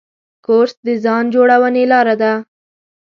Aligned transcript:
کورس 0.45 0.73
د 0.85 0.87
ځان 1.03 1.23
جوړونې 1.33 1.83
لاره 1.91 2.15
ده. 2.21 2.31